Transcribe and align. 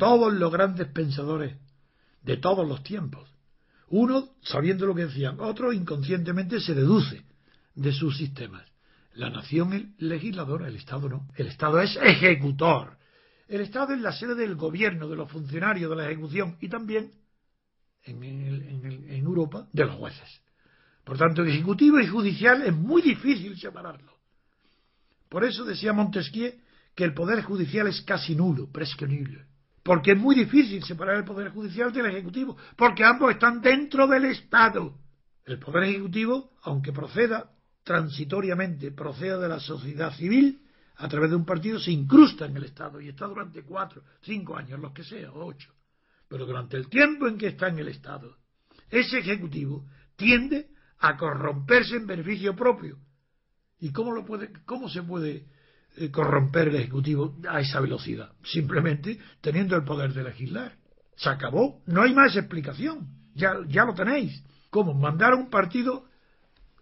Todos 0.00 0.32
los 0.32 0.50
grandes 0.50 0.88
pensadores 0.88 1.56
de 2.22 2.38
todos 2.38 2.66
los 2.66 2.82
tiempos. 2.82 3.28
Uno 3.88 4.30
sabiendo 4.42 4.86
lo 4.86 4.94
que 4.94 5.06
decían, 5.06 5.38
otro 5.40 5.72
inconscientemente 5.72 6.58
se 6.60 6.74
deduce 6.74 7.24
de 7.74 7.92
sus 7.92 8.16
sistemas. 8.16 8.64
La 9.14 9.28
nación 9.28 9.72
es 9.74 9.84
legisladora, 9.98 10.68
el 10.68 10.76
Estado 10.76 11.08
no. 11.08 11.28
El 11.36 11.48
Estado 11.48 11.80
es 11.80 11.96
ejecutor. 11.96 12.96
El 13.46 13.60
Estado 13.60 13.92
es 13.92 14.00
la 14.00 14.12
sede 14.12 14.34
del 14.34 14.54
gobierno, 14.54 15.08
de 15.08 15.16
los 15.16 15.30
funcionarios, 15.30 15.90
de 15.90 15.96
la 15.96 16.06
ejecución 16.06 16.56
y 16.60 16.68
también, 16.68 17.12
en, 18.04 18.22
en 18.22 19.24
Europa, 19.24 19.68
de 19.72 19.84
los 19.84 19.96
jueces. 19.96 20.40
Por 21.04 21.18
tanto, 21.18 21.44
ejecutivo 21.44 22.00
y 22.00 22.06
judicial 22.06 22.62
es 22.62 22.72
muy 22.72 23.02
difícil 23.02 23.58
separarlo. 23.58 24.14
Por 25.28 25.44
eso 25.44 25.64
decía 25.64 25.92
Montesquieu 25.92 26.54
que 26.94 27.04
el 27.04 27.12
poder 27.12 27.42
judicial 27.42 27.86
es 27.88 28.00
casi 28.02 28.34
nulo, 28.34 28.68
nulo. 28.72 29.49
Porque 29.90 30.12
es 30.12 30.18
muy 30.18 30.36
difícil 30.36 30.84
separar 30.84 31.16
el 31.16 31.24
Poder 31.24 31.48
Judicial 31.48 31.92
del 31.92 32.06
Ejecutivo, 32.06 32.56
porque 32.76 33.02
ambos 33.02 33.32
están 33.32 33.60
dentro 33.60 34.06
del 34.06 34.26
Estado. 34.26 34.96
El 35.44 35.58
Poder 35.58 35.82
Ejecutivo, 35.82 36.52
aunque 36.62 36.92
proceda 36.92 37.50
transitoriamente, 37.82 38.92
proceda 38.92 39.36
de 39.38 39.48
la 39.48 39.58
sociedad 39.58 40.14
civil, 40.14 40.62
a 40.94 41.08
través 41.08 41.30
de 41.30 41.34
un 41.34 41.44
partido, 41.44 41.80
se 41.80 41.90
incrusta 41.90 42.46
en 42.46 42.56
el 42.56 42.66
Estado 42.66 43.00
y 43.00 43.08
está 43.08 43.26
durante 43.26 43.64
cuatro, 43.64 44.04
cinco 44.20 44.56
años, 44.56 44.78
los 44.78 44.92
que 44.92 45.02
sea, 45.02 45.32
o 45.32 45.44
ocho. 45.44 45.74
Pero 46.28 46.46
durante 46.46 46.76
el 46.76 46.88
tiempo 46.88 47.26
en 47.26 47.36
que 47.36 47.48
está 47.48 47.66
en 47.66 47.80
el 47.80 47.88
Estado, 47.88 48.36
ese 48.90 49.18
Ejecutivo 49.18 49.86
tiende 50.14 50.68
a 51.00 51.16
corromperse 51.16 51.96
en 51.96 52.06
beneficio 52.06 52.54
propio. 52.54 52.96
¿Y 53.80 53.90
cómo, 53.90 54.12
lo 54.12 54.24
puede, 54.24 54.52
cómo 54.66 54.88
se 54.88 55.02
puede 55.02 55.48
corromper 56.10 56.68
el 56.68 56.76
Ejecutivo 56.76 57.36
a 57.48 57.60
esa 57.60 57.80
velocidad, 57.80 58.32
simplemente 58.44 59.18
teniendo 59.40 59.76
el 59.76 59.84
poder 59.84 60.12
de 60.12 60.24
legislar. 60.24 60.72
Se 61.16 61.28
acabó, 61.28 61.82
no 61.86 62.02
hay 62.02 62.14
más 62.14 62.36
explicación, 62.36 63.08
ya, 63.34 63.54
ya 63.68 63.84
lo 63.84 63.94
tenéis. 63.94 64.42
¿Cómo? 64.70 64.94
Mandar 64.94 65.32
a 65.32 65.36
un 65.36 65.50
partido, 65.50 66.06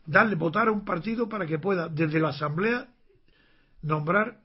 darle, 0.06 0.36
votar 0.36 0.68
a 0.68 0.72
un 0.72 0.84
partido 0.84 1.28
para 1.28 1.46
que 1.46 1.58
pueda, 1.58 1.88
desde 1.88 2.20
la 2.20 2.28
Asamblea, 2.28 2.88
nombrar 3.82 4.40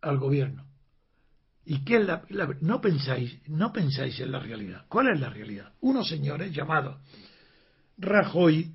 al 0.00 0.18
gobierno. 0.18 0.64
¿Y 1.64 1.84
qué 1.84 1.96
es 1.96 2.06
la, 2.06 2.22
no 2.60 2.80
pensáis, 2.80 3.40
no 3.48 3.72
pensáis 3.72 4.18
en 4.20 4.32
la 4.32 4.38
realidad? 4.38 4.86
¿Cuál 4.88 5.08
es 5.08 5.20
la 5.20 5.30
realidad? 5.30 5.72
Unos 5.80 6.08
señores 6.08 6.52
llamados 6.52 6.96
Rajoy, 7.98 8.74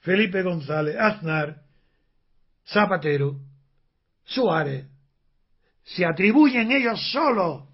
Felipe 0.00 0.42
González, 0.42 0.96
Aznar, 0.98 1.62
Zapatero, 2.66 3.40
Suárez, 4.26 4.86
se 5.84 6.04
atribuyen 6.04 6.70
ellos 6.72 7.00
solos, 7.12 7.64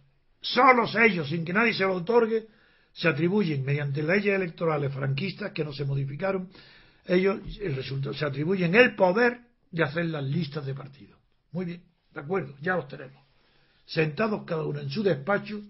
solos 0.41 0.95
ellos, 0.97 1.28
sin 1.28 1.45
que 1.45 1.53
nadie 1.53 1.72
se 1.72 1.84
lo 1.84 1.95
otorgue, 1.95 2.47
se 2.92 3.08
atribuyen 3.08 3.64
mediante 3.64 4.03
leyes 4.03 4.34
electorales 4.34 4.92
franquistas 4.92 5.52
que 5.52 5.64
no 5.64 5.73
se 5.73 5.86
modificaron, 5.86 6.51
ellos 7.07 7.41
el 7.61 7.74
resultado, 7.74 8.14
se 8.14 8.27
atribuyen 8.27 8.74
el 8.74 8.95
poder 8.95 9.41
de 9.70 9.83
hacer 9.83 10.07
las 10.07 10.24
listas 10.24 10.67
de 10.67 10.74
partidos. 10.74 11.18
Muy 11.52 11.64
bien, 11.64 11.83
de 12.12 12.20
acuerdo, 12.20 12.55
ya 12.61 12.77
los 12.77 12.86
tenemos. 12.86 13.23
Sentados 13.86 14.45
cada 14.45 14.64
uno 14.64 14.80
en 14.80 14.91
su 14.91 15.02
despacho, 15.02 15.61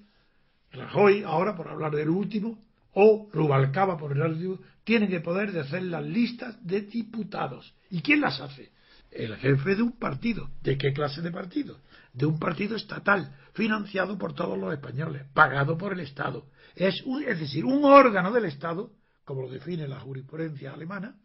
Rajoy, 0.73 1.23
ahora 1.23 1.55
por 1.55 1.69
hablar 1.69 1.95
del 1.95 2.09
último, 2.09 2.59
o 2.95 3.29
Rubalcaba 3.33 3.97
por 3.97 4.13
el 4.13 4.21
último, 4.21 4.59
tienen 4.85 5.13
el 5.13 5.23
poder 5.23 5.53
de 5.53 5.61
hacer 5.61 5.83
las 5.85 6.05
listas 6.05 6.57
de 6.67 6.83
diputados. 6.83 7.73
¿Y 7.91 8.03
quién 8.03 8.21
las 8.21 8.41
hace? 8.41 8.71
El 9.13 9.37
jefe 9.37 9.77
de 9.77 9.83
un 9.83 9.99
partido. 9.99 10.51
¿De 10.63 10.79
qué 10.79 10.93
clase 10.93 11.21
de 11.21 11.31
partido? 11.31 11.81
De 12.13 12.27
un 12.27 12.39
partido 12.39 12.77
estatal, 12.77 13.37
financiado 13.53 14.19
por 14.19 14.35
todos 14.35 14.59
los 14.59 14.73
españoles, 14.73 15.27
pagado 15.35 15.77
por 15.77 15.93
el 15.93 16.01
Estado. 16.01 16.47
Es, 16.75 17.03
es 17.27 17.41
decir, 17.41 17.65
un 17.65 17.85
órgano 17.85 18.33
del 18.33 18.47
Estado, 18.47 18.91
como 19.25 19.43
lo 19.43 19.51
define 19.51 19.87
la 19.87 20.01
jurisprudencia 20.01 20.73
alemana, 20.73 21.17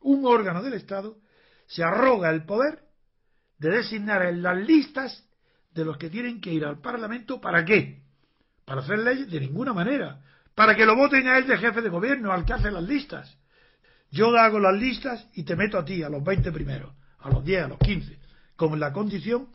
un 0.00 0.24
órgano 0.26 0.62
del 0.62 0.74
Estado 0.74 1.18
se 1.66 1.82
arroga 1.82 2.30
el 2.30 2.44
poder 2.44 2.80
de 3.58 3.70
designar 3.70 4.26
en 4.26 4.42
las 4.42 4.56
listas 4.56 5.24
de 5.72 5.84
los 5.84 5.96
que 5.96 6.10
tienen 6.10 6.40
que 6.40 6.52
ir 6.52 6.64
al 6.64 6.80
Parlamento. 6.80 7.40
¿Para 7.40 7.64
qué? 7.64 8.02
¿Para 8.64 8.80
hacer 8.80 8.98
leyes? 8.98 9.30
De 9.30 9.40
ninguna 9.40 9.72
manera. 9.72 10.20
Para 10.54 10.76
que 10.76 10.84
lo 10.84 10.96
voten 10.96 11.26
a 11.28 11.38
él 11.38 11.46
de 11.46 11.56
jefe 11.56 11.80
de 11.80 11.88
gobierno, 11.88 12.32
al 12.32 12.44
que 12.44 12.52
hace 12.52 12.70
las 12.70 12.82
listas. 12.82 13.38
Yo 14.10 14.36
hago 14.36 14.58
las 14.58 14.74
listas 14.74 15.26
y 15.34 15.44
te 15.44 15.56
meto 15.56 15.78
a 15.78 15.84
ti, 15.84 16.02
a 16.02 16.08
los 16.08 16.22
20 16.22 16.52
primeros 16.52 16.92
a 17.22 17.30
los 17.30 17.44
10, 17.44 17.64
a 17.64 17.68
los 17.68 17.78
15, 17.78 18.18
como 18.56 18.76
la 18.76 18.92
condición 18.92 19.48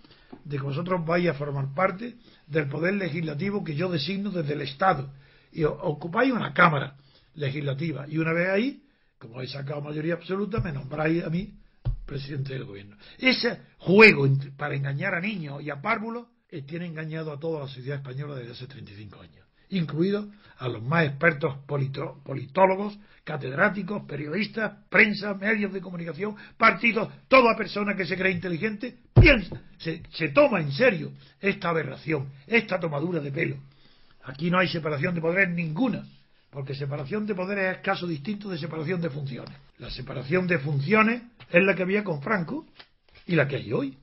de 0.44 0.58
que 0.58 0.64
vosotros 0.64 1.06
vais 1.06 1.30
a 1.30 1.34
formar 1.34 1.74
parte 1.74 2.16
del 2.48 2.68
poder 2.68 2.96
legislativo 2.96 3.64
que 3.64 3.76
yo 3.76 3.90
designo 3.90 4.32
desde 4.32 4.54
el 4.54 4.62
Estado. 4.62 5.12
Y 5.52 5.64
ocupáis 5.64 6.32
una 6.32 6.54
Cámara 6.54 6.96
legislativa. 7.36 8.06
Y 8.08 8.18
una 8.18 8.34
vez 8.34 8.50
ahí, 8.50 8.84
como 9.18 9.36
habéis 9.36 9.52
sacado 9.52 9.82
mayoría 9.82 10.16
absoluta, 10.16 10.60
me 10.60 10.72
nombráis 10.72 11.24
a 11.24 11.30
mí 11.30 11.54
presidente 12.06 12.54
del 12.54 12.66
gobierno. 12.66 12.98
Ese 13.18 13.62
juego 13.80 14.28
para 14.56 14.76
engañar 14.76 15.14
a 15.14 15.22
niños 15.22 15.62
y 15.62 15.70
a 15.70 15.82
párvulos 15.82 16.28
eh, 16.50 16.62
tiene 16.62 16.86
engañado 16.86 17.32
a 17.32 17.40
toda 17.40 17.62
la 17.62 17.68
sociedad 17.68 17.98
española 17.98 18.36
desde 18.36 18.54
hace 18.54 18.68
35 18.68 19.22
años 19.22 19.48
incluidos 19.70 20.28
a 20.58 20.68
los 20.68 20.82
más 20.82 21.06
expertos 21.06 21.56
politólogos, 21.68 22.98
catedráticos, 23.24 24.04
periodistas, 24.04 24.74
prensa, 24.90 25.34
medios 25.34 25.72
de 25.74 25.82
comunicación, 25.82 26.36
partidos, 26.58 27.10
toda 27.28 27.56
persona 27.56 27.96
que 27.96 28.06
se 28.06 28.18
cree 28.18 28.32
inteligente, 28.32 28.98
piensa, 29.14 29.62
se, 29.78 30.02
se 30.12 30.30
toma 30.30 30.62
en 30.62 30.72
serio 30.72 31.12
esta 31.40 31.70
aberración, 31.70 32.28
esta 32.48 32.80
tomadura 32.80 33.20
de 33.20 33.32
pelo. 33.32 33.58
Aquí 34.24 34.50
no 34.50 34.60
hay 34.60 34.68
separación 34.68 35.14
de 35.14 35.22
poderes 35.22 35.54
ninguna, 35.54 36.06
porque 36.50 36.74
separación 36.74 37.26
de 37.26 37.36
poderes 37.36 37.78
es 37.78 37.82
caso 37.84 38.08
distinto 38.08 38.50
de 38.50 38.58
separación 38.58 39.02
de 39.02 39.10
funciones. 39.10 39.56
La 39.78 39.90
separación 39.90 40.48
de 40.48 40.60
funciones 40.60 41.22
es 41.52 41.64
la 41.64 41.76
que 41.76 41.84
había 41.84 42.04
con 42.04 42.22
Franco 42.22 42.66
y 43.26 43.36
la 43.36 43.48
que 43.48 43.58
hay 43.58 43.72
hoy. 43.74 43.98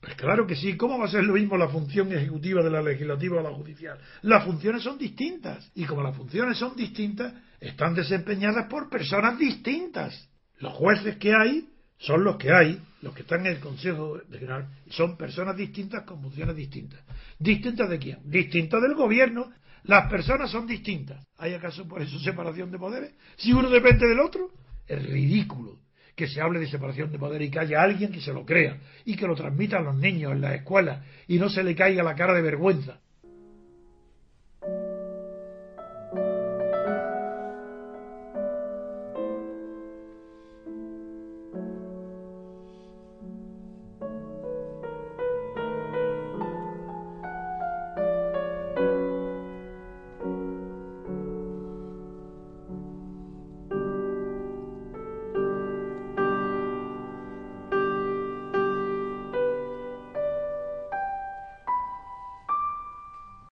Pues 0.00 0.14
claro 0.14 0.46
que 0.46 0.54
sí. 0.54 0.76
¿Cómo 0.76 0.98
va 0.98 1.06
a 1.06 1.10
ser 1.10 1.24
lo 1.24 1.34
mismo 1.34 1.56
la 1.56 1.68
función 1.68 2.12
ejecutiva 2.12 2.62
de 2.62 2.70
la 2.70 2.82
legislativa 2.82 3.40
o 3.40 3.42
la 3.42 3.50
judicial? 3.50 3.98
Las 4.22 4.44
funciones 4.44 4.82
son 4.82 4.96
distintas. 4.96 5.70
Y 5.74 5.84
como 5.84 6.02
las 6.02 6.16
funciones 6.16 6.58
son 6.58 6.76
distintas, 6.76 7.34
están 7.60 7.94
desempeñadas 7.94 8.66
por 8.68 8.88
personas 8.88 9.38
distintas. 9.38 10.28
Los 10.58 10.72
jueces 10.74 11.16
que 11.16 11.34
hay 11.34 11.68
son 11.98 12.22
los 12.22 12.36
que 12.36 12.52
hay, 12.52 12.80
los 13.02 13.12
que 13.12 13.22
están 13.22 13.40
en 13.40 13.54
el 13.54 13.60
Consejo 13.60 14.20
General, 14.30 14.68
son 14.90 15.16
personas 15.16 15.56
distintas 15.56 16.04
con 16.04 16.22
funciones 16.22 16.54
distintas. 16.54 17.00
¿Distintas 17.38 17.90
de 17.90 17.98
quién? 17.98 18.18
Distintas 18.24 18.80
del 18.80 18.94
gobierno. 18.94 19.50
Las 19.84 20.08
personas 20.08 20.50
son 20.50 20.66
distintas. 20.66 21.24
¿Hay 21.38 21.54
acaso 21.54 21.88
por 21.88 22.02
eso 22.02 22.18
separación 22.20 22.70
de 22.70 22.78
poderes? 22.78 23.14
Si 23.36 23.52
uno 23.52 23.68
depende 23.68 24.06
del 24.06 24.20
otro, 24.20 24.50
es 24.86 25.04
ridículo 25.04 25.78
que 26.18 26.26
se 26.26 26.40
hable 26.40 26.58
de 26.58 26.66
separación 26.66 27.12
de 27.12 27.18
poder 27.18 27.40
y 27.42 27.48
que 27.48 27.60
haya 27.60 27.80
alguien 27.80 28.10
que 28.10 28.20
se 28.20 28.32
lo 28.32 28.44
crea 28.44 28.76
y 29.04 29.14
que 29.14 29.28
lo 29.28 29.36
transmita 29.36 29.78
a 29.78 29.82
los 29.82 29.94
niños 29.94 30.32
en 30.32 30.40
las 30.40 30.54
escuelas 30.54 31.00
y 31.28 31.38
no 31.38 31.48
se 31.48 31.62
le 31.62 31.76
caiga 31.76 32.02
la 32.02 32.16
cara 32.16 32.34
de 32.34 32.42
vergüenza 32.42 32.98